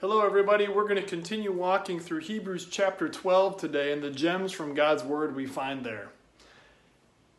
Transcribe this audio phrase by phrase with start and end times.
[0.00, 0.68] Hello, everybody.
[0.68, 5.02] We're going to continue walking through Hebrews chapter 12 today and the gems from God's
[5.02, 6.10] Word we find there.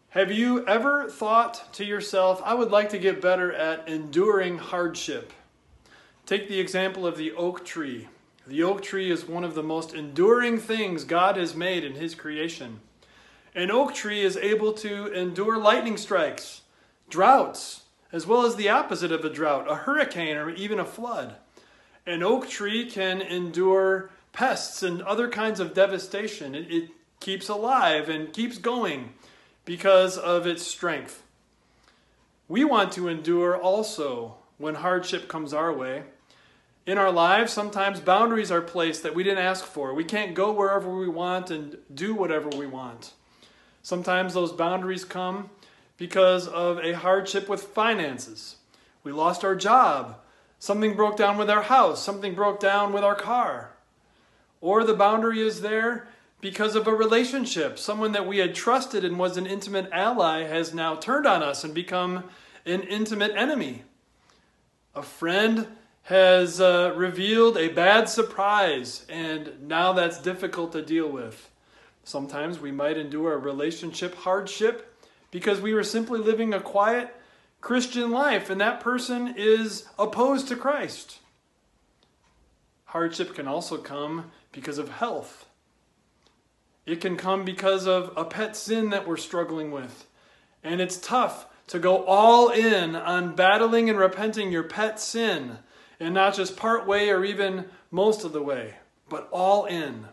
[0.09, 5.31] Have you ever thought to yourself, I would like to get better at enduring hardship?
[6.25, 8.09] Take the example of the oak tree.
[8.45, 12.13] The oak tree is one of the most enduring things God has made in His
[12.13, 12.81] creation.
[13.55, 16.63] An oak tree is able to endure lightning strikes,
[17.09, 21.37] droughts, as well as the opposite of a drought, a hurricane, or even a flood.
[22.09, 26.55] An oak tree can endure pests and other kinds of devastation.
[26.55, 26.89] It, it
[27.19, 29.13] keeps alive and keeps going
[29.63, 31.21] because of its strength.
[32.47, 36.01] We want to endure also when hardship comes our way.
[36.87, 39.93] In our lives, sometimes boundaries are placed that we didn't ask for.
[39.93, 43.13] We can't go wherever we want and do whatever we want.
[43.83, 45.51] Sometimes those boundaries come
[45.97, 48.55] because of a hardship with finances.
[49.03, 50.19] We lost our job
[50.59, 53.71] Something broke down with our house, something broke down with our car.
[54.59, 56.07] Or the boundary is there
[56.41, 57.79] because of a relationship.
[57.79, 61.63] Someone that we had trusted and was an intimate ally has now turned on us
[61.63, 62.25] and become
[62.65, 63.83] an intimate enemy.
[64.93, 65.67] A friend
[66.03, 71.49] has uh, revealed a bad surprise, and now that's difficult to deal with.
[72.03, 74.97] Sometimes we might endure a relationship hardship
[75.31, 77.15] because we were simply living a quiet
[77.61, 81.19] Christian life, and that person is opposed to Christ.
[82.85, 85.45] Hardship can also come because of health.
[86.85, 90.07] It can come because of a pet sin that we're struggling with.
[90.63, 95.59] And it's tough to go all in on battling and repenting your pet sin,
[95.99, 98.75] and not just part way or even most of the way,
[99.07, 100.07] but all in.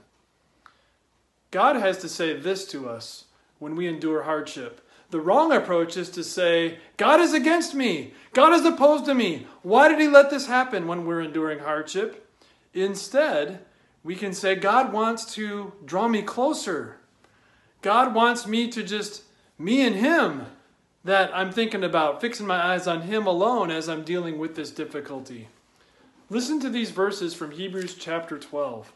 [1.51, 3.25] God has to say this to us
[3.59, 4.86] when we endure hardship.
[5.11, 8.13] The wrong approach is to say, God is against me.
[8.33, 9.47] God is opposed to me.
[9.63, 12.29] Why did he let this happen when we're enduring hardship?
[12.75, 13.65] Instead,
[14.03, 16.97] we can say, God wants to draw me closer.
[17.83, 19.23] God wants me to just,
[19.59, 20.47] me and him,
[21.05, 24.73] that I'm thinking about, fixing my eyes on him alone as I'm dealing with this
[24.73, 25.49] difficulty.
[26.29, 28.93] Listen to these verses from Hebrews chapter 12.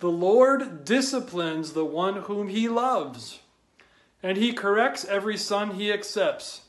[0.00, 3.38] The Lord disciplines the one whom he loves
[4.22, 6.62] and he corrects every son he accepts.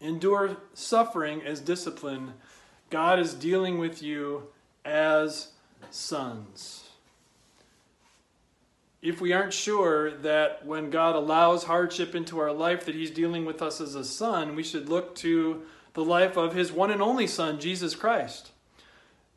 [0.00, 2.34] Endure suffering as discipline.
[2.90, 4.48] God is dealing with you
[4.84, 5.48] as
[5.90, 6.88] sons.
[9.00, 13.44] If we aren't sure that when God allows hardship into our life that he's dealing
[13.44, 15.62] with us as a son, we should look to
[15.92, 18.50] the life of his one and only son, Jesus Christ.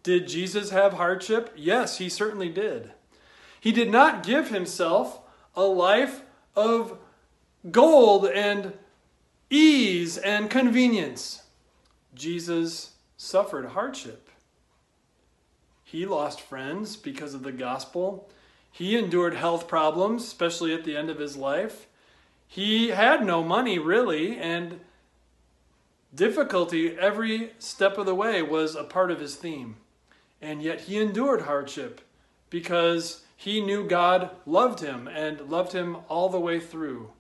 [0.03, 1.53] Did Jesus have hardship?
[1.55, 2.91] Yes, he certainly did.
[3.59, 5.19] He did not give himself
[5.53, 6.21] a life
[6.55, 6.97] of
[7.72, 8.73] gold and
[9.50, 11.44] ease and convenience.
[12.13, 14.29] Jesus suffered hardship.
[15.84, 18.29] He lost friends because of the gospel.
[18.72, 21.88] He endured health problems, especially at the end of his life.
[22.47, 24.79] He had no money, really, and
[26.13, 29.78] difficulty every step of the way was a part of his theme.
[30.41, 32.01] And yet he endured hardship
[32.50, 37.12] because he knew God loved him and loved him all the way through.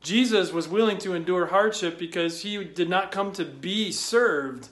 [0.00, 4.68] Jesus was willing to endure hardship because he did not come to be served,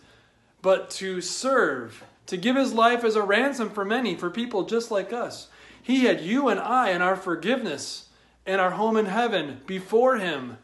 [0.62, 4.91] but to serve, to give his life as a ransom for many, for people just
[4.91, 5.48] like us.
[5.82, 8.09] He had you and I and our forgiveness
[8.44, 10.59] and our home in heaven before him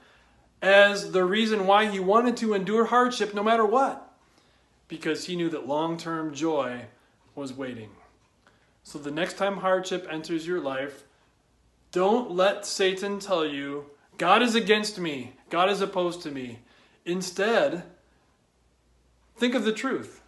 [0.61, 4.13] as the reason why he wanted to endure hardship no matter what,
[4.87, 6.83] because he knew that long term joy
[7.35, 7.91] was waiting.
[8.85, 11.05] So the next time hardship enters your life,
[11.91, 13.87] don't let Satan tell you
[14.19, 15.35] God is against me.
[15.51, 16.61] God is opposed to me.
[17.05, 17.85] Instead,
[19.37, 20.23] think of the truth.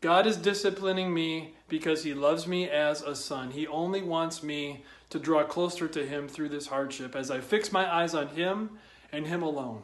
[0.00, 3.50] God is disciplining me because he loves me as a son.
[3.50, 7.72] He only wants me to draw closer to him through this hardship as I fix
[7.72, 8.78] my eyes on him
[9.10, 9.82] and him alone.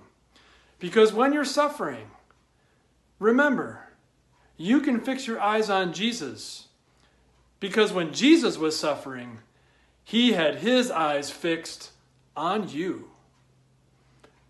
[0.79, 2.11] Because when you're suffering,
[3.19, 3.89] remember,
[4.57, 6.69] you can fix your eyes on Jesus.
[7.59, 9.39] Because when Jesus was suffering,
[10.05, 11.93] he had his eyes fixed
[12.37, 13.12] on you.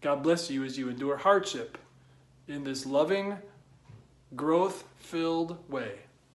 [0.03, 1.79] God bless you as you endure hardship
[2.49, 3.39] in this loving,
[4.35, 5.93] growth filled way.